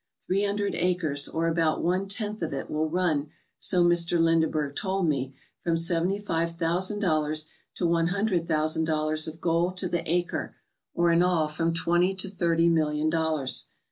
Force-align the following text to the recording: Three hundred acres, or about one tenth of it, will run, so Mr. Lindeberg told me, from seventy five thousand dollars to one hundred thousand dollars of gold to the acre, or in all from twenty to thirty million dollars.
Three 0.25 0.43
hundred 0.45 0.73
acres, 0.73 1.27
or 1.27 1.47
about 1.47 1.83
one 1.83 2.07
tenth 2.07 2.41
of 2.41 2.53
it, 2.53 2.71
will 2.71 2.89
run, 2.89 3.29
so 3.59 3.83
Mr. 3.83 4.19
Lindeberg 4.19 4.75
told 4.75 5.07
me, 5.07 5.35
from 5.63 5.77
seventy 5.77 6.17
five 6.17 6.53
thousand 6.53 7.01
dollars 7.01 7.45
to 7.75 7.85
one 7.85 8.07
hundred 8.07 8.47
thousand 8.47 8.85
dollars 8.85 9.27
of 9.27 9.39
gold 9.39 9.77
to 9.77 9.87
the 9.87 10.01
acre, 10.11 10.55
or 10.95 11.11
in 11.11 11.21
all 11.21 11.47
from 11.47 11.71
twenty 11.71 12.15
to 12.15 12.27
thirty 12.29 12.67
million 12.67 13.11
dollars. 13.11 13.67